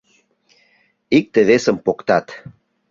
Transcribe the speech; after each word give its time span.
—Икте-весым 1.17 1.77
поктат. 1.85 2.25